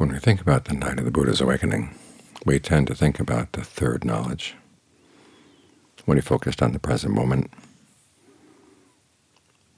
When 0.00 0.12
we 0.12 0.18
think 0.18 0.40
about 0.40 0.64
the 0.64 0.72
night 0.72 0.98
of 0.98 1.04
the 1.04 1.10
Buddha's 1.10 1.42
awakening, 1.42 1.94
we 2.46 2.58
tend 2.58 2.86
to 2.86 2.94
think 2.94 3.20
about 3.20 3.52
the 3.52 3.60
third 3.60 4.02
knowledge, 4.02 4.54
when 6.06 6.16
he 6.16 6.22
focused 6.22 6.62
on 6.62 6.72
the 6.72 6.78
present 6.78 7.12
moment, 7.12 7.50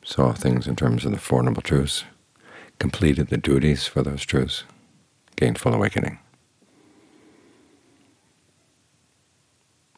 saw 0.04 0.32
things 0.32 0.68
in 0.68 0.76
terms 0.76 1.04
of 1.04 1.10
the 1.10 1.18
Four 1.18 1.42
Noble 1.42 1.60
Truths, 1.60 2.04
completed 2.78 3.30
the 3.30 3.36
duties 3.36 3.88
for 3.88 4.04
those 4.04 4.24
truths, 4.24 4.62
gained 5.34 5.58
full 5.58 5.74
awakening. 5.74 6.20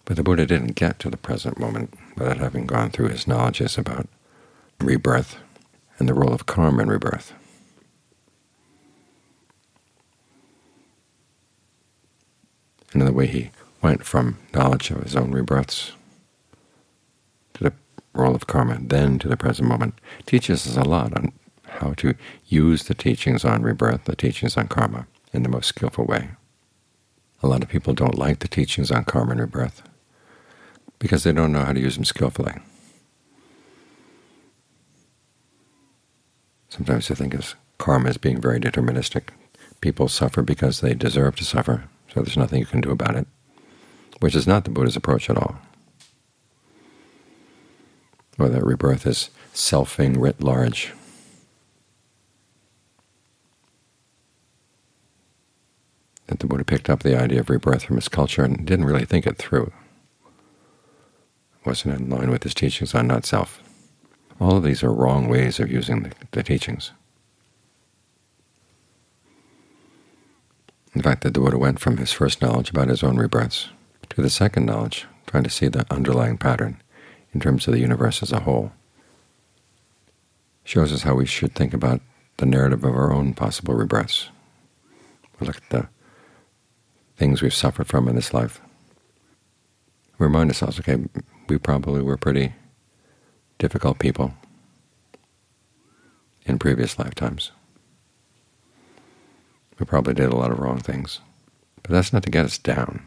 But 0.06 0.16
the 0.16 0.22
Buddha 0.22 0.46
didn't 0.46 0.75
get 0.75 0.98
to 1.00 1.11
the 1.11 1.18
present 1.18 1.61
moment 1.61 1.93
without 2.16 2.38
having 2.38 2.64
gone 2.64 2.93
through 2.93 3.09
his 3.09 3.27
knowledges 3.27 3.77
about 3.77 4.09
rebirth 4.80 5.36
and 5.98 6.09
the 6.09 6.14
role 6.14 6.32
of 6.32 6.46
karma 6.46 6.84
in 6.84 6.88
rebirth. 6.88 7.34
And 12.95 13.07
the 13.07 13.12
way 13.12 13.27
he 13.27 13.51
went 13.83 14.05
from 14.05 14.39
knowledge 14.55 14.91
of 14.91 15.03
his 15.03 15.16
own 15.16 15.33
rebirths 15.33 15.93
to 17.55 17.65
the 17.65 17.73
role 18.15 18.34
of 18.34 18.47
karma, 18.47 18.79
then 18.80 19.19
to 19.19 19.29
the 19.29 19.37
present 19.37 19.69
moment, 19.69 19.95
teaches 20.27 20.67
us 20.67 20.77
a 20.77 20.89
lot 20.89 21.15
on 21.17 21.33
how 21.67 21.93
to 21.95 22.15
use 22.47 22.84
the 22.84 22.95
teachings 22.95 23.45
on 23.45 23.62
rebirth, 23.62 24.05
the 24.05 24.17
teachings 24.17 24.57
on 24.57 24.69
karma, 24.69 25.07
in 25.33 25.43
the 25.43 25.48
most 25.48 25.67
skillful 25.67 26.05
way. 26.05 26.30
A 27.43 27.48
lot 27.48 27.62
of 27.62 27.69
people 27.69 27.93
don't 27.93 28.17
like 28.17 28.39
the 28.39 28.48
teachings 28.48 28.91
on 28.91 29.05
karma 29.05 29.33
and 29.33 29.41
rebirth 29.41 29.83
because 30.98 31.25
they 31.25 31.33
don't 31.33 31.53
know 31.53 31.65
how 31.65 31.73
to 31.73 31.81
use 31.81 31.97
them 31.97 32.05
skillfully. 32.05 32.55
Sometimes 36.69 37.09
they 37.09 37.15
think 37.15 37.34
of 37.34 37.55
karma 37.79 38.09
as 38.09 38.17
being 38.17 38.41
very 38.41 38.59
deterministic. 38.59 39.29
People 39.81 40.08
suffer 40.08 40.42
because 40.42 40.81
they 40.81 40.95
deserve 40.95 41.36
to 41.36 41.45
suffer, 41.45 41.84
so 42.15 42.23
there's 42.23 42.37
nothing 42.37 42.61
you 42.61 42.67
can 42.67 42.81
do 42.81 42.93
about 42.93 43.17
it, 43.17 43.27
which 44.20 44.37
is 44.37 44.47
not 44.47 44.62
the 44.62 44.70
Buddha's 44.70 44.95
approach 44.95 45.29
at 45.29 45.37
all. 45.37 45.57
Or 48.39 48.48
that 48.48 48.65
rebirth 48.65 49.05
is 49.05 49.31
selfing 49.53 50.17
writ 50.19 50.41
large. 50.41 50.92
That 56.29 56.39
the 56.39 56.47
Buddha 56.47 56.65
picked 56.65 56.89
up 56.89 57.03
the 57.03 57.20
idea 57.20 57.41
of 57.41 57.51
rebirth 57.51 57.83
from 57.83 57.97
his 57.97 58.09
culture 58.09 58.45
and 58.45 58.65
didn't 58.65 58.87
really 58.87 59.05
think 59.05 59.27
it 59.27 59.37
through. 59.37 59.73
Wasn't 61.67 61.98
in 61.98 62.11
line 62.11 62.31
with 62.31 62.45
his 62.45 62.55
teachings 62.55 62.95
on 62.95 63.09
not-self. 63.09 63.61
All 64.41 64.57
of 64.57 64.62
these 64.62 64.85
are 64.85 64.92
wrong 64.92 65.29
ways 65.29 65.59
of 65.59 65.70
using 65.70 66.05
the, 66.05 66.12
the 66.31 66.42
teachings. 66.45 66.92
In 70.95 71.03
fact, 71.03 71.23
the 71.23 71.31
Buddha 71.31 71.59
went 71.59 71.81
from 71.81 71.97
his 71.97 72.12
first 72.12 72.41
knowledge 72.41 72.70
about 72.70 72.89
his 72.89 73.03
own 73.03 73.17
rebirths 73.17 73.69
to 74.11 74.23
the 74.23 74.31
second 74.31 74.67
knowledge, 74.67 75.06
trying 75.27 75.42
to 75.42 75.51
see 75.51 75.67
the 75.67 75.84
underlying 75.91 76.39
pattern 76.39 76.81
in 77.33 77.41
terms 77.41 77.67
of 77.67 77.75
the 77.75 77.81
universe 77.81 78.23
as 78.23 78.31
a 78.31 78.41
whole. 78.41 78.73
Shows 80.62 80.92
us 80.92 81.03
how 81.03 81.14
we 81.14 81.27
should 81.27 81.55
think 81.55 81.75
about 81.75 82.01
the 82.36 82.47
narrative 82.47 82.84
of 82.84 82.95
our 82.95 83.12
own 83.12 83.34
possible 83.34 83.75
rebirths. 83.75 84.31
We 85.41 85.47
look 85.47 85.56
at 85.56 85.70
the 85.70 85.89
things 87.17 87.42
we've 87.42 87.53
suffered 87.53 87.89
from 87.89 88.08
in 88.08 88.14
this 88.14 88.33
life. 88.33 88.61
We 90.19 90.27
remind 90.27 90.51
ourselves, 90.51 90.79
okay, 90.79 91.05
we 91.48 91.58
probably 91.58 92.03
were 92.03 92.17
pretty 92.17 92.55
difficult 93.58 93.98
people 93.98 94.34
in 96.47 96.58
previous 96.58 96.98
lifetimes. 96.98 97.51
We 99.78 99.86
probably 99.86 100.14
did 100.14 100.33
a 100.33 100.36
lot 100.36 100.50
of 100.50 100.58
wrong 100.58 100.78
things. 100.78 101.20
But 101.83 101.91
that's 101.91 102.12
not 102.12 102.22
to 102.22 102.30
get 102.30 102.47
us 102.47 102.56
down, 102.56 103.05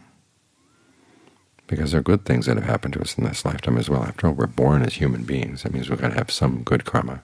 because 1.66 1.92
there 1.92 2.00
are 2.00 2.04
good 2.04 2.26
things 2.26 2.46
that 2.46 2.58
have 2.58 2.66
happened 2.68 2.94
to 2.94 3.02
us 3.02 3.18
in 3.18 3.24
this 3.24 3.44
lifetime 3.44 3.78
as 3.78 3.90
well. 3.90 4.04
After 4.04 4.28
all, 4.28 4.34
we're 4.34 4.46
born 4.46 4.84
as 4.84 4.94
human 4.96 5.24
beings. 5.24 5.64
That 5.64 5.74
means 5.74 5.90
we've 5.90 6.00
got 6.00 6.10
to 6.10 6.18
have 6.18 6.30
some 6.30 6.62
good 6.64 6.86
karma. 6.86 7.24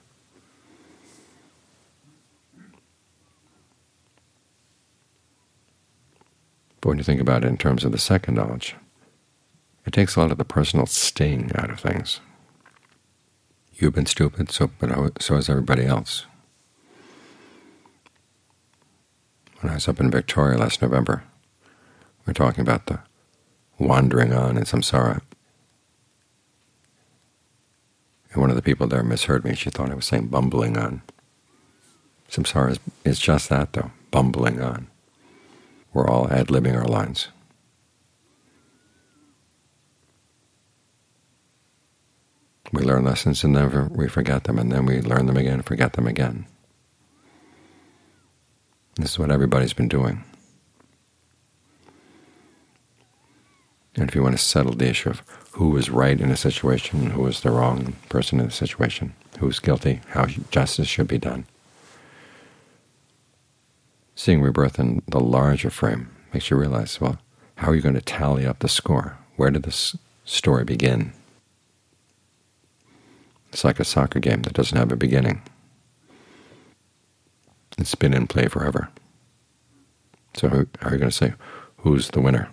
But 6.80 6.88
when 6.88 6.98
you 6.98 7.04
think 7.04 7.20
about 7.20 7.44
it 7.44 7.48
in 7.48 7.56
terms 7.56 7.84
of 7.84 7.92
the 7.92 7.98
second 7.98 8.34
knowledge, 8.34 8.74
it 9.86 9.92
takes 9.92 10.16
a 10.16 10.20
lot 10.20 10.32
of 10.32 10.38
the 10.38 10.44
personal 10.44 10.86
sting 10.86 11.52
out 11.54 11.70
of 11.70 11.78
things. 11.78 12.20
You've 13.72 13.94
been 13.94 14.06
stupid, 14.06 14.50
so 14.50 14.70
but 14.78 15.22
so 15.22 15.36
has 15.36 15.48
everybody 15.48 15.86
else. 15.86 16.26
When 19.64 19.70
I 19.70 19.76
was 19.76 19.88
up 19.88 19.98
in 19.98 20.10
Victoria 20.10 20.58
last 20.58 20.82
November. 20.82 21.24
We 22.26 22.30
were 22.30 22.34
talking 22.34 22.60
about 22.60 22.84
the 22.84 23.00
wandering 23.78 24.30
on 24.30 24.58
in 24.58 24.64
samsara. 24.64 25.22
And 28.30 28.42
one 28.42 28.50
of 28.50 28.56
the 28.56 28.62
people 28.62 28.86
there 28.86 29.02
misheard 29.02 29.42
me. 29.42 29.54
She 29.54 29.70
thought 29.70 29.90
I 29.90 29.94
was 29.94 30.04
saying 30.04 30.26
bumbling 30.26 30.76
on. 30.76 31.00
Samsara 32.30 32.72
is, 32.72 32.80
is 33.06 33.18
just 33.18 33.48
that, 33.48 33.72
though, 33.72 33.90
bumbling 34.10 34.60
on. 34.60 34.88
We're 35.94 36.08
all 36.08 36.30
ad-libbing 36.30 36.76
our 36.76 36.84
lines. 36.84 37.28
We 42.70 42.82
learn 42.82 43.04
lessons 43.04 43.42
and 43.44 43.56
then 43.56 43.88
we 43.94 44.08
forget 44.08 44.44
them, 44.44 44.58
and 44.58 44.70
then 44.70 44.84
we 44.84 45.00
learn 45.00 45.24
them 45.24 45.38
again 45.38 45.54
and 45.54 45.64
forget 45.64 45.94
them 45.94 46.06
again. 46.06 46.44
This 48.96 49.12
is 49.12 49.18
what 49.18 49.30
everybody's 49.30 49.72
been 49.72 49.88
doing. 49.88 50.22
And 53.96 54.08
if 54.08 54.14
you 54.14 54.22
want 54.22 54.36
to 54.36 54.42
settle 54.42 54.72
the 54.72 54.88
issue 54.88 55.10
of 55.10 55.22
who 55.52 55.70
was 55.70 55.90
right 55.90 56.20
in 56.20 56.30
a 56.30 56.36
situation, 56.36 57.10
who 57.10 57.22
was 57.22 57.40
the 57.40 57.50
wrong 57.50 57.94
person 58.08 58.40
in 58.40 58.46
a 58.46 58.50
situation, 58.50 59.14
who's 59.38 59.60
guilty, 59.60 60.00
how 60.08 60.26
justice 60.26 60.88
should 60.88 61.08
be 61.08 61.18
done, 61.18 61.46
seeing 64.16 64.42
rebirth 64.42 64.78
in 64.78 65.02
the 65.08 65.20
larger 65.20 65.70
frame 65.70 66.10
makes 66.32 66.50
you 66.50 66.56
realize, 66.56 67.00
well, 67.00 67.18
how 67.56 67.68
are 67.68 67.74
you 67.74 67.82
going 67.82 67.94
to 67.94 68.00
tally 68.00 68.46
up 68.46 68.58
the 68.58 68.68
score? 68.68 69.16
Where 69.36 69.50
did 69.50 69.62
this 69.62 69.96
story 70.24 70.64
begin? 70.64 71.12
It's 73.52 73.64
like 73.64 73.78
a 73.78 73.84
soccer 73.84 74.18
game 74.18 74.42
that 74.42 74.54
doesn't 74.54 74.76
have 74.76 74.90
a 74.90 74.96
beginning. 74.96 75.42
It's 77.78 77.94
been 77.94 78.14
in 78.14 78.26
play 78.26 78.46
forever. 78.46 78.88
So 80.36 80.48
how 80.48 80.56
are 80.56 80.92
you 80.92 80.98
going 80.98 81.10
to 81.10 81.10
say 81.10 81.34
who's 81.78 82.08
the 82.08 82.20
winner? 82.20 82.50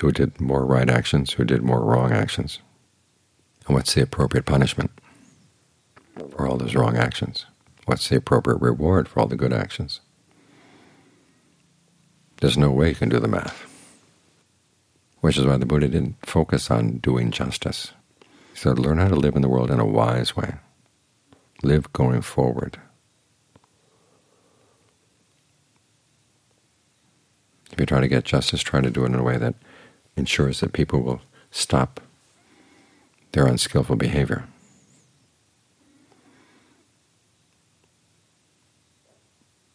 Who 0.00 0.12
did 0.12 0.40
more 0.40 0.64
right 0.64 0.90
actions? 0.90 1.32
Who 1.32 1.44
did 1.44 1.62
more 1.62 1.82
wrong 1.82 2.12
actions? 2.12 2.60
And 3.66 3.74
what's 3.74 3.94
the 3.94 4.02
appropriate 4.02 4.46
punishment 4.46 4.90
for 6.30 6.46
all 6.46 6.56
those 6.56 6.74
wrong 6.74 6.96
actions? 6.96 7.46
What's 7.86 8.08
the 8.08 8.16
appropriate 8.16 8.60
reward 8.60 9.08
for 9.08 9.20
all 9.20 9.26
the 9.26 9.36
good 9.36 9.52
actions? 9.52 10.00
There's 12.40 12.58
no 12.58 12.70
way 12.70 12.90
you 12.90 12.94
can 12.94 13.08
do 13.08 13.18
the 13.18 13.28
math. 13.28 13.64
Which 15.20 15.38
is 15.38 15.46
why 15.46 15.56
the 15.56 15.66
Buddha 15.66 15.88
didn't 15.88 16.16
focus 16.24 16.70
on 16.70 16.98
doing 16.98 17.30
justice. 17.30 17.92
He 18.20 18.58
said, 18.58 18.78
learn 18.78 18.98
how 18.98 19.08
to 19.08 19.16
live 19.16 19.36
in 19.36 19.42
the 19.42 19.48
world 19.48 19.70
in 19.70 19.80
a 19.80 19.86
wise 19.86 20.36
way. 20.36 20.56
Live 21.62 21.92
going 21.92 22.22
forward. 22.22 22.78
If 27.76 27.80
you 27.80 27.86
try 27.86 28.00
to 28.00 28.08
get 28.08 28.24
justice, 28.24 28.62
try 28.62 28.80
to 28.80 28.90
do 28.90 29.02
it 29.02 29.08
in 29.08 29.14
a 29.16 29.22
way 29.22 29.36
that 29.36 29.54
ensures 30.16 30.60
that 30.60 30.72
people 30.72 31.02
will 31.02 31.20
stop 31.50 32.00
their 33.32 33.46
unskillful 33.46 33.96
behavior. 33.96 34.48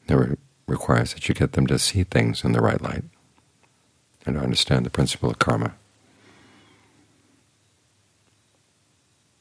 It 0.09 0.39
requires 0.65 1.13
that 1.13 1.29
you 1.29 1.35
get 1.35 1.51
them 1.51 1.67
to 1.67 1.77
see 1.77 2.03
things 2.03 2.43
in 2.43 2.53
the 2.53 2.59
right 2.59 2.81
light 2.81 3.03
and 4.25 4.35
to 4.35 4.41
understand 4.41 4.83
the 4.83 4.89
principle 4.89 5.29
of 5.29 5.37
karma. 5.37 5.75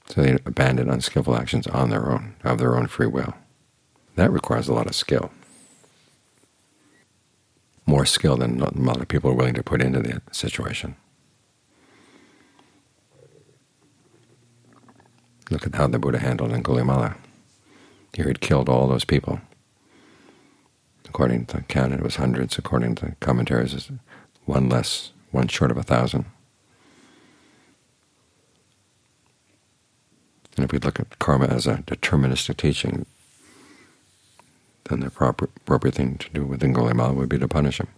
So 0.08 0.20
they 0.20 0.32
abandon 0.44 0.90
unskillful 0.90 1.34
actions 1.34 1.66
on 1.66 1.88
their 1.88 2.12
own, 2.12 2.36
of 2.44 2.58
their 2.58 2.76
own 2.76 2.88
free 2.88 3.06
will. 3.06 3.32
That 4.16 4.30
requires 4.30 4.68
a 4.68 4.74
lot 4.74 4.86
of 4.86 4.94
skill 4.94 5.30
more 7.86 8.06
skill 8.06 8.36
than 8.36 8.60
a 8.60 8.70
lot 8.78 9.00
of 9.00 9.08
people 9.08 9.30
are 9.30 9.34
willing 9.34 9.54
to 9.54 9.62
put 9.62 9.82
into 9.82 10.00
the 10.00 10.22
situation. 10.32 10.96
Look 15.50 15.66
at 15.66 15.74
how 15.74 15.88
the 15.88 15.98
Buddha 15.98 16.18
handled 16.18 16.52
in 16.52 16.62
Angulimala. 16.62 17.16
Here 18.14 18.26
he'd 18.26 18.40
killed 18.40 18.68
all 18.68 18.86
those 18.86 19.04
people. 19.04 19.40
According 21.06 21.46
to 21.46 21.56
the 21.56 21.62
canon, 21.64 21.98
it 21.98 22.04
was 22.04 22.16
hundreds. 22.16 22.56
According 22.56 22.94
to 22.96 23.16
commentaries, 23.18 23.90
one 24.44 24.68
less, 24.68 25.10
one 25.32 25.48
short 25.48 25.72
of 25.72 25.76
a 25.76 25.82
thousand. 25.82 26.24
And 30.56 30.64
if 30.64 30.72
we 30.72 30.78
look 30.78 31.00
at 31.00 31.18
karma 31.18 31.46
as 31.46 31.66
a 31.66 31.78
deterministic 31.78 32.56
teaching, 32.58 33.06
then 34.90 35.00
the 35.00 35.10
proper, 35.10 35.48
appropriate 35.56 35.94
thing 35.94 36.18
to 36.18 36.28
do 36.30 36.44
with 36.44 36.60
Angulimala 36.60 37.14
would 37.14 37.28
be 37.28 37.38
to 37.38 37.48
punish 37.48 37.80
him. 37.80 37.88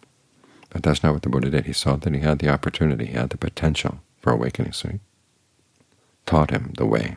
But 0.71 0.83
that's 0.83 1.03
not 1.03 1.13
what 1.13 1.23
the 1.23 1.29
Buddha 1.29 1.51
did. 1.51 1.67
He 1.67 1.73
saw 1.73 1.97
that 1.97 2.15
he 2.15 2.21
had 2.21 2.39
the 2.39 2.49
opportunity, 2.49 3.07
he 3.07 3.13
had 3.15 3.31
the 3.31 3.39
potential 3.39 4.01
for 4.21 4.33
awakening, 4.33 4.73
so 4.73 4.91
he 4.91 5.01
taught 6.27 6.51
him 6.51 6.73
the 6.77 6.87
way. 6.87 7.17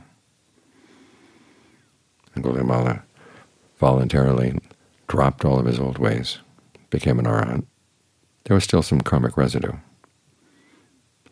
Angulimala 2.35 3.03
voluntarily 3.77 4.57
dropped 5.07 5.45
all 5.45 5.59
of 5.59 5.65
his 5.65 5.79
old 5.79 5.97
ways, 5.97 6.39
became 6.89 7.19
an 7.19 7.25
arahant. 7.25 7.65
There 8.45 8.55
was 8.55 8.63
still 8.63 8.81
some 8.81 9.01
karmic 9.01 9.37
residue. 9.37 9.73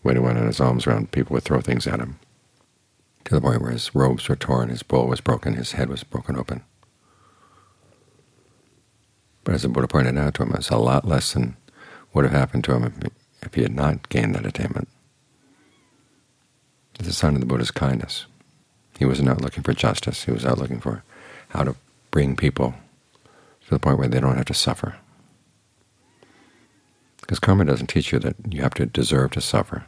When 0.01 0.15
he 0.15 0.21
went 0.21 0.37
on 0.37 0.47
his 0.47 0.59
alms 0.59 0.85
round, 0.85 1.11
people 1.11 1.33
would 1.33 1.43
throw 1.43 1.61
things 1.61 1.87
at 1.87 1.99
him, 1.99 2.19
to 3.25 3.35
the 3.35 3.41
point 3.41 3.61
where 3.61 3.71
his 3.71 3.95
robes 3.95 4.27
were 4.27 4.35
torn, 4.35 4.69
his 4.69 4.83
bowl 4.83 5.07
was 5.07 5.21
broken, 5.21 5.53
his 5.53 5.73
head 5.73 5.89
was 5.89 6.03
broken 6.03 6.35
open. 6.35 6.63
But 9.43 9.55
as 9.55 9.63
the 9.63 9.69
Buddha 9.69 9.87
pointed 9.87 10.17
out 10.17 10.35
to 10.35 10.43
him, 10.43 10.53
it's 10.53 10.69
a 10.69 10.77
lot 10.77 11.07
less 11.07 11.33
than 11.33 11.57
would 12.13 12.25
have 12.25 12.33
happened 12.33 12.63
to 12.65 12.75
him 12.75 12.93
if, 13.41 13.53
he 13.53 13.61
had 13.61 13.75
not 13.75 14.07
gained 14.09 14.35
that 14.35 14.45
attainment. 14.45 14.87
It's 16.99 17.09
a 17.09 17.13
sign 17.13 17.33
of 17.33 17.39
the 17.41 17.45
Buddha's 17.45 17.71
kindness. 17.71 18.25
He 18.97 19.05
wasn't 19.05 19.29
out 19.29 19.41
looking 19.41 19.63
for 19.63 19.73
justice. 19.73 20.23
He 20.23 20.31
was 20.31 20.45
out 20.45 20.59
looking 20.59 20.79
for 20.79 21.03
how 21.49 21.63
to 21.63 21.75
bring 22.11 22.35
people 22.35 22.73
to 23.65 23.69
the 23.69 23.79
point 23.79 23.97
where 23.97 24.07
they 24.07 24.19
don't 24.19 24.37
have 24.37 24.45
to 24.45 24.53
suffer. 24.53 24.95
Because 27.19 27.39
karma 27.39 27.65
doesn't 27.65 27.87
teach 27.87 28.11
you 28.11 28.19
that 28.19 28.35
you 28.49 28.61
have 28.61 28.75
to 28.75 28.85
deserve 28.85 29.31
to 29.31 29.41
suffer. 29.41 29.85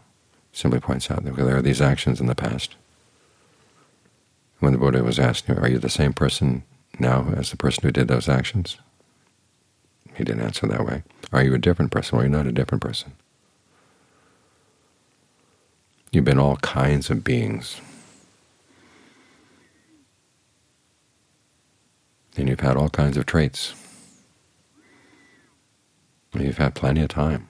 It 0.52 0.58
simply 0.58 0.80
points 0.80 1.10
out 1.12 1.24
that 1.24 1.36
there 1.36 1.58
are 1.58 1.62
these 1.62 1.82
actions 1.82 2.20
in 2.20 2.28
the 2.28 2.36
past. 2.36 2.76
When 4.60 4.74
the 4.74 4.80
Buddha 4.80 5.04
was 5.04 5.20
asked, 5.20 5.50
are 5.50 5.70
you 5.70 5.78
the 5.78 5.90
same 5.90 6.14
person 6.14 6.64
now 7.00 7.34
as 7.38 7.52
the 7.52 7.58
person 7.58 7.84
who 7.84 7.92
did 7.92 8.08
those 8.08 8.28
actions? 8.28 8.78
He 10.16 10.24
didn't 10.24 10.44
answer 10.44 10.68
that 10.68 10.86
way. 10.86 11.04
Are 11.34 11.44
you 11.44 11.54
a 11.54 11.60
different 11.60 11.92
person? 11.92 12.18
Well, 12.18 12.26
you're 12.26 12.38
not 12.38 12.48
a 12.48 12.52
different 12.52 12.82
person. 12.82 13.14
You've 16.12 16.24
been 16.24 16.40
all 16.40 16.56
kinds 16.58 17.10
of 17.10 17.24
beings. 17.24 17.82
And 22.38 22.48
you've 22.48 22.62
had 22.62 22.78
all 22.78 22.90
kinds 22.90 23.18
of 23.18 23.26
traits. 23.26 23.74
You've 26.34 26.58
had 26.58 26.76
plenty 26.76 27.02
of 27.02 27.10
time. 27.10 27.48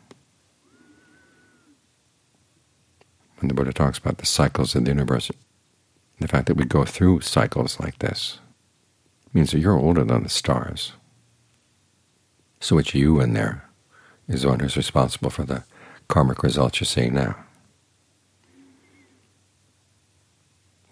When 3.40 3.48
the 3.48 3.54
Buddha 3.54 3.74
talks 3.74 3.98
about 3.98 4.18
the 4.18 4.26
cycles 4.26 4.76
of 4.76 4.86
the 4.86 4.92
universe, 4.92 5.32
the 6.20 6.28
fact 6.28 6.48
that 6.48 6.58
we 6.58 6.66
go 6.66 6.86
through 6.86 7.22
cycles 7.22 7.80
like 7.80 8.00
this 8.00 8.40
means 9.34 9.52
that 9.52 9.60
you're 9.60 9.78
older 9.78 10.04
than 10.04 10.24
the 10.24 10.30
stars. 10.30 10.94
So 12.60 12.78
it's 12.78 12.96
you 12.96 13.20
in 13.20 13.34
there 13.34 13.70
is 14.28 14.42
the 14.42 14.50
one 14.50 14.60
who's 14.60 14.78
responsible 14.78 15.30
for 15.30 15.44
the 15.44 15.64
karmic 16.08 16.44
results 16.44 16.80
you're 16.80 16.86
seeing 16.86 17.14
now. 17.14 17.36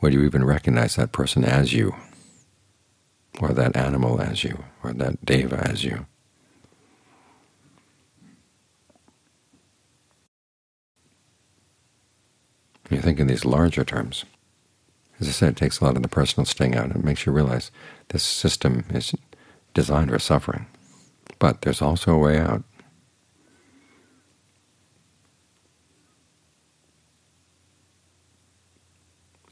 Would 0.02 0.14
you 0.14 0.24
even 0.24 0.44
recognize 0.44 0.96
that 0.96 1.14
person 1.14 1.46
as 1.46 1.72
you, 1.72 1.96
or 3.40 3.50
that 3.54 3.78
animal 3.78 4.22
as 4.22 4.44
you, 4.44 4.66
or 4.84 4.92
that 4.94 5.26
deva 5.26 5.66
as 5.68 5.84
you? 5.84 6.06
You 12.90 13.02
think 13.02 13.20
in 13.20 13.28
these 13.28 13.46
larger 13.46 13.86
terms. 13.86 14.26
As 15.20 15.28
I 15.28 15.32
said, 15.32 15.50
it 15.50 15.56
takes 15.56 15.80
a 15.80 15.86
lot 15.86 15.96
of 15.96 16.04
the 16.04 16.10
personal 16.10 16.46
sting 16.46 16.76
out. 16.76 16.92
It 16.92 17.04
makes 17.04 17.26
you 17.26 17.32
realize 17.32 17.72
this 18.10 18.24
system 18.24 18.84
is 18.90 19.16
designed 19.74 20.10
for 20.10 20.20
suffering. 20.20 20.68
But 21.44 21.64
there's 21.64 21.82
also 21.82 22.14
a 22.14 22.18
way 22.18 22.38
out. 22.38 22.64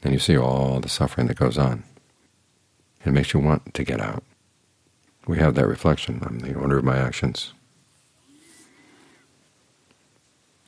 And 0.01 0.13
you 0.13 0.19
see 0.19 0.37
all 0.37 0.79
the 0.79 0.87
suffering 0.87 1.27
that 1.27 1.35
goes 1.35 1.57
on. 1.57 1.83
It 3.05 3.11
makes 3.11 3.33
you 3.33 3.41
want 3.41 3.73
to 3.73 3.83
get 3.83 3.99
out. 3.99 4.23
We 5.27 5.39
have 5.39 5.55
that 5.55 5.67
reflection. 5.67 6.21
I'm 6.25 6.39
the 6.39 6.53
owner 6.53 6.77
of 6.77 6.85
my 6.85 6.95
actions, 6.97 7.51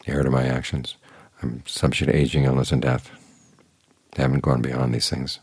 the 0.06 0.12
heir 0.12 0.24
to 0.24 0.30
my 0.30 0.44
actions. 0.44 0.98
I'm 1.42 1.64
subject 1.66 2.12
to 2.12 2.18
aging, 2.18 2.44
illness, 2.44 2.74
and 2.74 2.81
death. 2.81 3.10
I 4.18 4.24
haven't 4.24 4.44
gone 4.44 4.62
beyond 4.62 4.94
these 4.94 5.10
things. 5.10 5.40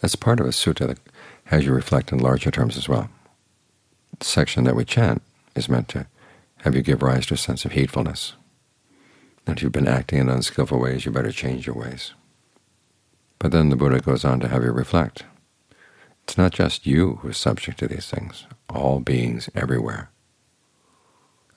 That's 0.00 0.16
part 0.16 0.40
of 0.40 0.46
a 0.46 0.48
sutta 0.48 0.86
that 0.86 0.98
has 1.44 1.66
you 1.66 1.74
reflect 1.74 2.10
in 2.10 2.20
larger 2.20 2.50
terms 2.50 2.78
as 2.78 2.88
well. 2.88 3.10
Section 4.22 4.64
that 4.64 4.76
we 4.76 4.84
chant 4.84 5.22
is 5.54 5.68
meant 5.68 5.88
to 5.88 6.06
have 6.58 6.74
you 6.74 6.82
give 6.82 7.02
rise 7.02 7.26
to 7.26 7.34
a 7.34 7.36
sense 7.36 7.64
of 7.64 7.72
heedfulness. 7.72 8.34
That 9.44 9.58
if 9.58 9.62
you've 9.62 9.72
been 9.72 9.88
acting 9.88 10.20
in 10.20 10.28
unskillful 10.28 10.78
ways, 10.78 11.04
you 11.04 11.10
better 11.12 11.32
change 11.32 11.66
your 11.66 11.74
ways. 11.76 12.12
But 13.38 13.50
then 13.50 13.68
the 13.68 13.76
Buddha 13.76 14.00
goes 14.00 14.24
on 14.24 14.38
to 14.40 14.48
have 14.48 14.62
you 14.62 14.70
reflect. 14.70 15.24
It's 16.22 16.38
not 16.38 16.52
just 16.52 16.86
you 16.86 17.16
who 17.16 17.28
is 17.28 17.36
subject 17.36 17.78
to 17.80 17.88
these 17.88 18.08
things. 18.08 18.46
All 18.70 19.00
beings 19.00 19.50
everywhere 19.54 20.10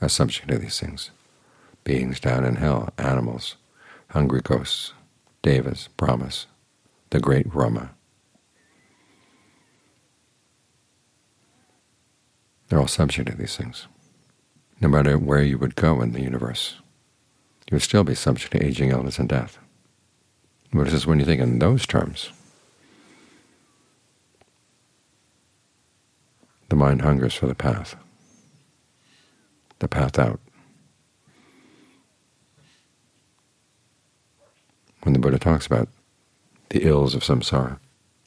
are 0.02 0.10
subject 0.10 0.48
to 0.50 0.58
these 0.58 0.80
things. 0.80 1.12
Beings 1.84 2.20
down 2.20 2.44
in 2.44 2.56
hell, 2.56 2.90
animals, 2.98 3.58
hungry 4.10 4.42
ghosts, 4.42 4.94
devas, 5.44 5.90
brahmas, 5.98 6.48
the 7.12 7.20
great 7.20 7.50
Brahma. 7.50 7.95
They're 12.76 12.82
all 12.82 12.90
subject 12.90 13.30
to 13.30 13.38
these 13.38 13.56
things. 13.56 13.88
No 14.82 14.90
matter 14.90 15.18
where 15.18 15.42
you 15.42 15.58
would 15.58 15.76
go 15.76 16.02
in 16.02 16.12
the 16.12 16.20
universe, 16.20 16.76
you 17.72 17.76
would 17.76 17.82
still 17.82 18.04
be 18.04 18.16
subject 18.16 18.52
to 18.52 18.62
aging, 18.62 18.90
illness, 18.90 19.18
and 19.18 19.30
death. 19.30 19.58
Says 20.74 21.08
when 21.08 21.20
you 21.20 21.26
think 21.26 21.40
in 21.40 21.60
those 21.60 21.86
terms, 21.86 22.32
the 26.68 26.76
mind 26.76 27.02
hungers 27.02 27.34
for 27.34 27.48
the 27.48 27.56
path, 27.56 27.96
the 29.80 29.88
path 29.88 30.20
out. 30.20 30.42
When 35.04 35.14
the 35.14 35.20
Buddha 35.20 35.40
talks 35.40 35.66
about 35.66 35.88
the 36.68 36.86
ills 36.86 37.16
of 37.16 37.24
samsara, 37.24 37.80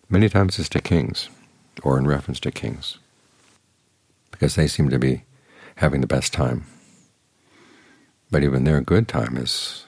many 0.09 0.31
times 0.31 0.59
it's 0.59 0.71
to 0.71 0.81
kings, 0.81 1.29
or 1.83 1.99
in 1.99 2.07
reference 2.07 2.41
to 2.41 2.51
kings 2.51 2.97
because 4.39 4.55
they 4.55 4.69
seem 4.69 4.89
to 4.89 5.01
be 5.01 5.25
having 5.77 6.01
the 6.01 6.07
best 6.07 6.33
time. 6.33 6.65
But 8.31 8.45
even 8.45 8.63
their 8.63 8.81
good 8.81 9.09
time 9.09 9.37
is 9.37 9.85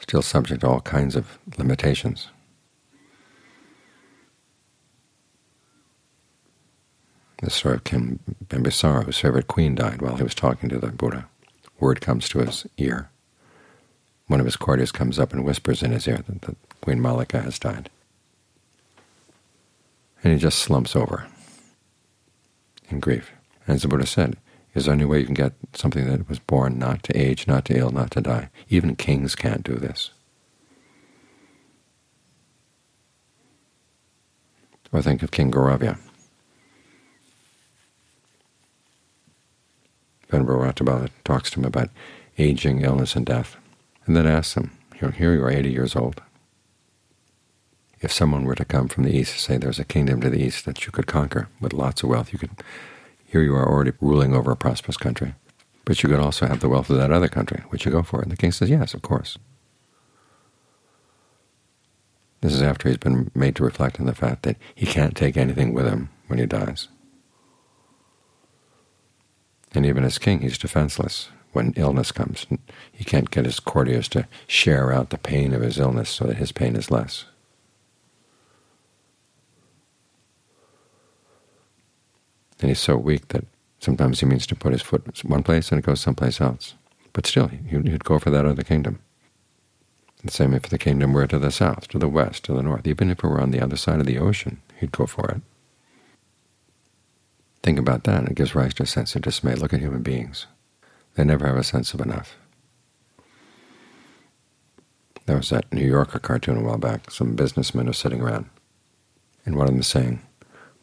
still 0.00 0.22
subject 0.22 0.62
to 0.62 0.68
all 0.68 0.80
kinds 0.80 1.14
of 1.14 1.38
limitations. 1.56 2.28
The 7.40 7.50
story 7.50 7.74
of 7.74 7.84
King 7.84 8.18
Bimbisara, 8.48 9.04
whose 9.04 9.18
favorite 9.18 9.46
queen 9.46 9.76
died 9.76 10.02
while 10.02 10.16
he 10.16 10.22
was 10.24 10.34
talking 10.34 10.68
to 10.70 10.78
the 10.78 10.88
Buddha. 10.88 11.28
Word 11.78 12.00
comes 12.00 12.28
to 12.30 12.40
his 12.40 12.66
ear. 12.78 13.10
One 14.26 14.40
of 14.40 14.46
his 14.46 14.56
courtiers 14.56 14.90
comes 14.90 15.20
up 15.20 15.32
and 15.32 15.44
whispers 15.44 15.82
in 15.82 15.92
his 15.92 16.08
ear 16.08 16.24
that 16.26 16.42
the 16.42 16.56
Queen 16.80 17.00
Malika 17.00 17.42
has 17.42 17.58
died. 17.58 17.90
And 20.24 20.32
he 20.32 20.38
just 20.38 20.58
slumps 20.58 20.96
over 20.96 21.28
in 22.88 23.00
grief. 23.00 23.32
As 23.66 23.82
the 23.82 23.88
Buddha 23.88 24.06
said, 24.06 24.36
is 24.74 24.86
the 24.86 24.92
only 24.92 25.04
way 25.04 25.20
you 25.20 25.24
can 25.24 25.34
get 25.34 25.52
something 25.72 26.06
that 26.08 26.28
was 26.28 26.38
born 26.38 26.78
not 26.78 27.02
to 27.04 27.16
age, 27.16 27.46
not 27.46 27.64
to 27.66 27.78
ill, 27.78 27.90
not 27.90 28.10
to 28.12 28.20
die. 28.20 28.50
Even 28.68 28.96
kings 28.96 29.34
can't 29.34 29.62
do 29.62 29.76
this. 29.76 30.10
Or 34.92 35.02
think 35.02 35.22
of 35.22 35.30
King 35.30 35.50
Koravya. 35.50 35.98
Venerable 40.28 40.64
Ratthapala 40.64 41.10
talks 41.24 41.50
to 41.50 41.60
him 41.60 41.64
about 41.64 41.90
aging, 42.38 42.82
illness, 42.82 43.14
and 43.14 43.24
death, 43.26 43.56
and 44.06 44.16
then 44.16 44.26
asks 44.26 44.54
him, 44.54 44.70
here 44.94 45.34
you 45.34 45.42
are 45.42 45.50
80 45.50 45.70
years 45.70 45.94
old. 45.96 46.22
If 48.04 48.12
someone 48.12 48.44
were 48.44 48.54
to 48.56 48.66
come 48.66 48.88
from 48.88 49.04
the 49.04 49.16
east, 49.16 49.40
say 49.40 49.56
there's 49.56 49.78
a 49.78 49.84
kingdom 49.84 50.20
to 50.20 50.28
the 50.28 50.42
east 50.42 50.66
that 50.66 50.84
you 50.84 50.92
could 50.92 51.06
conquer 51.06 51.48
with 51.58 51.72
lots 51.72 52.02
of 52.02 52.10
wealth, 52.10 52.34
you 52.34 52.38
could 52.38 52.50
here 53.24 53.40
you 53.40 53.54
are 53.54 53.66
already 53.66 53.92
ruling 53.98 54.34
over 54.34 54.50
a 54.50 54.56
prosperous 54.56 54.98
country. 54.98 55.34
But 55.86 56.02
you 56.02 56.10
could 56.10 56.20
also 56.20 56.46
have 56.46 56.60
the 56.60 56.68
wealth 56.68 56.90
of 56.90 56.98
that 56.98 57.10
other 57.10 57.28
country. 57.28 57.64
Would 57.70 57.86
you 57.86 57.90
go 57.90 58.02
for 58.02 58.20
it? 58.20 58.24
And 58.24 58.32
the 58.32 58.36
king 58.36 58.52
says, 58.52 58.68
yes, 58.68 58.92
of 58.92 59.00
course. 59.00 59.38
This 62.42 62.52
is 62.52 62.60
after 62.60 62.90
he's 62.90 62.98
been 62.98 63.30
made 63.34 63.56
to 63.56 63.64
reflect 63.64 63.98
on 63.98 64.04
the 64.04 64.14
fact 64.14 64.42
that 64.42 64.58
he 64.74 64.84
can't 64.84 65.16
take 65.16 65.38
anything 65.38 65.72
with 65.72 65.86
him 65.86 66.10
when 66.26 66.38
he 66.38 66.44
dies. 66.44 66.88
And 69.72 69.86
even 69.86 70.04
as 70.04 70.18
king, 70.18 70.40
he's 70.40 70.58
defenseless 70.58 71.30
when 71.52 71.72
illness 71.74 72.12
comes. 72.12 72.46
He 72.92 73.04
can't 73.04 73.30
get 73.30 73.46
his 73.46 73.60
courtiers 73.60 74.08
to 74.08 74.28
share 74.46 74.92
out 74.92 75.08
the 75.08 75.16
pain 75.16 75.54
of 75.54 75.62
his 75.62 75.78
illness 75.78 76.10
so 76.10 76.26
that 76.26 76.36
his 76.36 76.52
pain 76.52 76.76
is 76.76 76.90
less. 76.90 77.24
And 82.60 82.70
he's 82.70 82.80
so 82.80 82.96
weak 82.96 83.28
that 83.28 83.44
sometimes 83.80 84.20
he 84.20 84.26
means 84.26 84.46
to 84.46 84.54
put 84.54 84.72
his 84.72 84.82
foot 84.82 85.24
one 85.24 85.42
place 85.42 85.70
and 85.70 85.78
it 85.78 85.84
goes 85.84 86.00
someplace 86.00 86.40
else. 86.40 86.74
But 87.12 87.26
still, 87.26 87.48
he'd 87.48 88.04
go 88.04 88.18
for 88.18 88.30
that 88.30 88.46
other 88.46 88.62
kingdom. 88.62 89.00
The 90.24 90.30
same 90.30 90.54
if 90.54 90.62
the 90.62 90.78
kingdom 90.78 91.12
were 91.12 91.26
to 91.26 91.38
the 91.38 91.50
south, 91.50 91.88
to 91.88 91.98
the 91.98 92.08
west, 92.08 92.44
to 92.44 92.54
the 92.54 92.62
north. 92.62 92.86
Even 92.86 93.10
if 93.10 93.18
it 93.18 93.24
were 93.26 93.40
on 93.40 93.50
the 93.50 93.60
other 93.60 93.76
side 93.76 94.00
of 94.00 94.06
the 94.06 94.18
ocean, 94.18 94.62
he'd 94.80 94.90
go 94.92 95.06
for 95.06 95.30
it. 95.30 95.42
Think 97.62 97.78
about 97.78 98.04
that, 98.04 98.20
and 98.20 98.28
it 98.28 98.34
gives 98.34 98.54
rise 98.54 98.74
to 98.74 98.84
a 98.84 98.86
sense 98.86 99.14
of 99.14 99.22
dismay. 99.22 99.54
Look 99.54 99.74
at 99.74 99.80
human 99.80 100.02
beings. 100.02 100.46
They 101.14 101.24
never 101.24 101.46
have 101.46 101.56
a 101.56 101.62
sense 101.62 101.94
of 101.94 102.00
enough. 102.00 102.36
There 105.26 105.36
was 105.36 105.50
that 105.50 105.72
New 105.72 105.86
Yorker 105.86 106.18
cartoon 106.18 106.56
a 106.56 106.62
while 106.62 106.78
back. 106.78 107.10
Some 107.10 107.34
businessmen 107.34 107.88
are 107.88 107.94
sitting 107.94 108.20
around, 108.20 108.50
and 109.46 109.56
one 109.56 109.66
of 109.66 109.72
them 109.72 109.80
is 109.80 109.86
saying, 109.86 110.20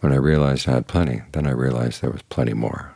when 0.02 0.12
I 0.12 0.18
realized 0.18 0.68
I 0.68 0.74
had 0.74 0.88
plenty, 0.88 1.22
then 1.32 1.48
I 1.48 1.52
realized 1.52 2.02
there 2.02 2.12
was 2.12 2.22
plenty 2.24 2.54
more. 2.54 2.94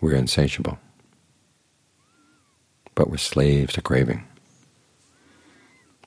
We're 0.00 0.14
insatiable 0.14 0.78
but 3.00 3.08
we're 3.08 3.16
slaves 3.16 3.72
to 3.72 3.80
craving. 3.80 4.22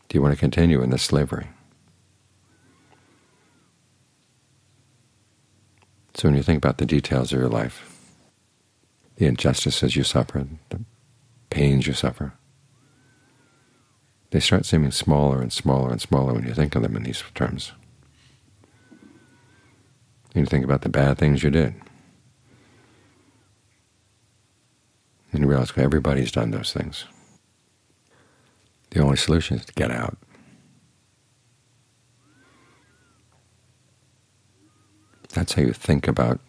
Do 0.08 0.16
you 0.16 0.22
want 0.22 0.32
to 0.36 0.40
continue 0.40 0.84
in 0.84 0.92
this 0.92 1.02
slavery? 1.02 1.48
So 6.14 6.28
when 6.28 6.38
you 6.38 6.44
think 6.44 6.58
about 6.58 6.78
the 6.78 6.86
details 6.86 7.34
of 7.34 7.40
your 7.40 7.50
life, 7.50 8.08
the 9.16 9.26
injustices 9.26 9.96
you 9.96 10.04
suffer, 10.04 10.46
the 10.70 10.82
pains 11.50 11.88
you 11.88 11.94
suffer, 11.94 12.34
they 14.34 14.40
start 14.40 14.66
seeming 14.66 14.90
smaller 14.90 15.40
and 15.40 15.54
smaller 15.54 15.92
and 15.92 16.02
smaller 16.02 16.34
when 16.34 16.48
you 16.48 16.56
think 16.56 16.74
of 16.74 16.82
them 16.82 16.96
in 16.96 17.04
these 17.04 17.24
terms. 17.36 17.72
And 20.34 20.42
you 20.42 20.46
think 20.48 20.66
about 20.66 20.82
the 20.82 20.90
bad 20.90 21.20
things 21.20 21.44
you 21.44 21.52
did, 21.52 21.76
And 25.32 25.42
you 25.42 25.48
realize 25.48 25.72
everybody's 25.76 26.32
done 26.32 26.52
those 26.52 26.74
things. 26.74 27.06
The 28.92 29.02
only 29.02 29.18
solution 29.18 29.58
is 29.58 29.66
to 29.66 29.74
get 29.74 29.90
out. 29.90 30.16
That's 35.30 35.54
how 35.54 35.64
you 35.64 35.74
think 35.74 36.08
about 36.08 36.40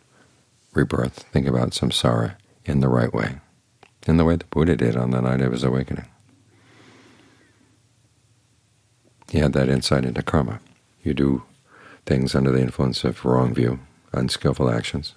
rebirth, 0.74 1.24
think 1.32 1.46
about 1.46 1.70
samsara 1.70 2.36
in 2.66 2.80
the 2.80 2.88
right 2.88 3.12
way, 3.12 3.40
in 4.06 4.18
the 4.18 4.24
way 4.24 4.36
the 4.36 4.44
Buddha 4.44 4.76
did 4.76 4.96
on 4.96 5.10
the 5.10 5.22
night 5.22 5.40
of 5.40 5.52
his 5.52 5.64
awakening. 5.64 6.04
He 9.30 9.38
had 9.38 9.52
that 9.54 9.68
insight 9.68 10.04
into 10.04 10.22
karma. 10.22 10.60
You 11.02 11.14
do 11.14 11.42
things 12.06 12.34
under 12.34 12.50
the 12.50 12.60
influence 12.60 13.04
of 13.04 13.24
wrong 13.24 13.54
view, 13.54 13.80
unskillful 14.12 14.70
actions. 14.70 15.14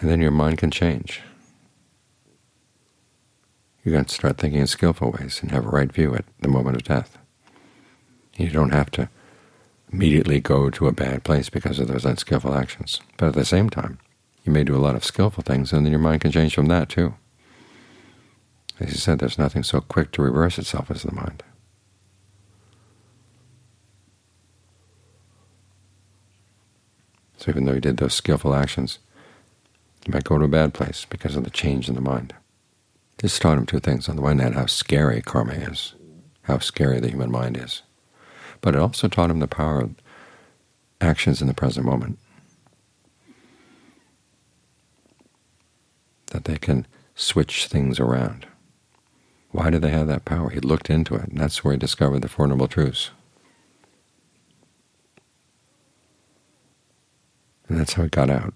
and 0.00 0.08
then 0.08 0.20
your 0.20 0.30
mind 0.30 0.58
can 0.58 0.70
change. 0.70 1.22
You 3.84 3.92
to 3.92 4.08
start 4.08 4.36
thinking 4.36 4.60
in 4.60 4.66
skillful 4.66 5.12
ways 5.12 5.40
and 5.40 5.50
have 5.50 5.64
a 5.64 5.70
right 5.70 5.90
view 5.90 6.14
at 6.14 6.26
the 6.40 6.48
moment 6.48 6.76
of 6.76 6.84
death. 6.84 7.16
You 8.36 8.50
don't 8.50 8.72
have 8.72 8.90
to 8.92 9.08
immediately 9.90 10.40
go 10.40 10.68
to 10.68 10.88
a 10.88 10.92
bad 10.92 11.24
place 11.24 11.48
because 11.48 11.78
of 11.78 11.88
those 11.88 12.04
unskillful 12.04 12.54
actions. 12.54 13.00
But 13.16 13.28
at 13.28 13.34
the 13.34 13.46
same 13.46 13.70
time, 13.70 13.98
you 14.44 14.52
may 14.52 14.62
do 14.62 14.76
a 14.76 14.78
lot 14.78 14.94
of 14.94 15.04
skillful 15.04 15.42
things, 15.42 15.72
and 15.72 15.86
then 15.86 15.92
your 15.92 16.00
mind 16.00 16.20
can 16.20 16.30
change 16.30 16.54
from 16.54 16.66
that 16.66 16.90
too. 16.90 17.14
As 18.80 18.90
he 18.90 18.96
said, 18.96 19.18
there's 19.18 19.38
nothing 19.38 19.62
so 19.62 19.80
quick 19.80 20.12
to 20.12 20.22
reverse 20.22 20.58
itself 20.58 20.90
as 20.90 21.02
the 21.02 21.12
mind. 21.12 21.42
So 27.36 27.50
even 27.50 27.64
though 27.64 27.74
he 27.74 27.80
did 27.80 27.96
those 27.96 28.14
skillful 28.14 28.54
actions, 28.54 28.98
you 30.06 30.12
might 30.12 30.24
go 30.24 30.38
to 30.38 30.44
a 30.44 30.48
bad 30.48 30.74
place 30.74 31.06
because 31.08 31.36
of 31.36 31.44
the 31.44 31.50
change 31.50 31.88
in 31.88 31.94
the 31.94 32.00
mind. 32.00 32.34
This 33.18 33.38
taught 33.38 33.58
him 33.58 33.66
two 33.66 33.80
things. 33.80 34.08
On 34.08 34.16
the 34.16 34.22
one 34.22 34.38
hand, 34.38 34.54
how 34.54 34.66
scary 34.66 35.22
karma 35.22 35.52
is, 35.52 35.94
how 36.42 36.58
scary 36.58 37.00
the 37.00 37.10
human 37.10 37.30
mind 37.30 37.56
is. 37.56 37.82
But 38.60 38.74
it 38.74 38.80
also 38.80 39.08
taught 39.08 39.30
him 39.30 39.40
the 39.40 39.48
power 39.48 39.80
of 39.80 39.94
actions 41.00 41.40
in 41.40 41.48
the 41.48 41.54
present 41.54 41.84
moment, 41.84 42.18
that 46.26 46.44
they 46.44 46.58
can 46.58 46.86
switch 47.14 47.66
things 47.66 47.98
around. 47.98 48.46
Why 49.50 49.70
do 49.70 49.78
they 49.78 49.90
have 49.90 50.08
that 50.08 50.24
power? 50.24 50.50
He 50.50 50.60
looked 50.60 50.90
into 50.90 51.14
it, 51.14 51.28
and 51.28 51.38
that's 51.38 51.64
where 51.64 51.72
he 51.72 51.78
discovered 51.78 52.20
the 52.20 52.28
Four 52.28 52.46
Noble 52.46 52.68
Truths. 52.68 53.10
And 57.68 57.78
that's 57.78 57.94
how 57.94 58.04
it 58.04 58.10
got 58.10 58.30
out. 58.30 58.54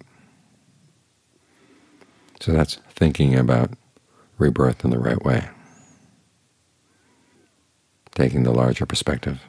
So 2.40 2.52
that's 2.52 2.76
thinking 2.90 3.34
about 3.36 3.70
rebirth 4.38 4.84
in 4.84 4.90
the 4.90 4.98
right 4.98 5.22
way, 5.24 5.48
taking 8.14 8.42
the 8.42 8.52
larger 8.52 8.86
perspective. 8.86 9.42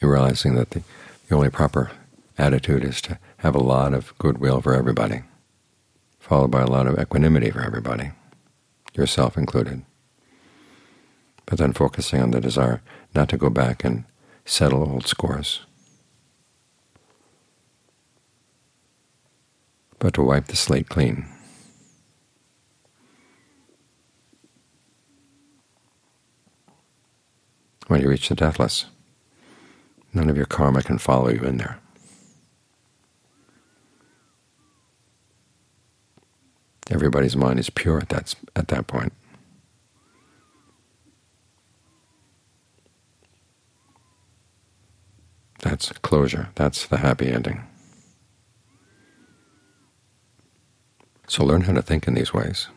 You're 0.00 0.12
realizing 0.12 0.54
that 0.54 0.70
the, 0.70 0.82
the 1.28 1.34
only 1.34 1.50
proper 1.50 1.92
attitude 2.36 2.84
is 2.84 3.00
to 3.02 3.18
have 3.38 3.54
a 3.54 3.62
lot 3.62 3.94
of 3.94 4.16
goodwill 4.18 4.60
for 4.60 4.74
everybody, 4.74 5.22
followed 6.28 6.50
by 6.50 6.60
a 6.60 6.66
lot 6.66 6.86
of 6.86 6.98
equanimity 6.98 7.50
for 7.50 7.62
everybody, 7.62 8.10
yourself 8.92 9.38
included. 9.38 9.82
But 11.46 11.56
then 11.56 11.72
focusing 11.72 12.20
on 12.20 12.32
the 12.32 12.40
desire 12.40 12.82
not 13.14 13.30
to 13.30 13.38
go 13.38 13.48
back 13.48 13.82
and 13.82 14.04
settle 14.44 14.82
old 14.82 15.06
scores, 15.06 15.64
but 19.98 20.12
to 20.14 20.22
wipe 20.22 20.48
the 20.48 20.56
slate 20.56 20.90
clean. 20.90 21.26
When 27.86 28.02
you 28.02 28.08
reach 28.10 28.28
the 28.28 28.34
deathless, 28.34 28.84
none 30.12 30.28
of 30.28 30.36
your 30.36 30.44
karma 30.44 30.82
can 30.82 30.98
follow 30.98 31.30
you 31.30 31.40
in 31.40 31.56
there. 31.56 31.80
Everybody's 36.90 37.36
mind 37.36 37.58
is 37.58 37.70
pure 37.70 37.98
at 37.98 38.08
that, 38.08 38.34
at 38.56 38.68
that 38.68 38.86
point. 38.86 39.12
That's 45.60 45.90
closure. 45.92 46.48
That's 46.54 46.86
the 46.86 46.98
happy 46.98 47.28
ending. 47.28 47.62
So 51.26 51.44
learn 51.44 51.62
how 51.62 51.74
to 51.74 51.82
think 51.82 52.08
in 52.08 52.14
these 52.14 52.32
ways. 52.32 52.68